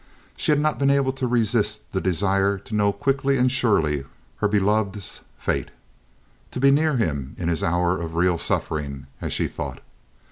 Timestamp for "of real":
8.01-8.39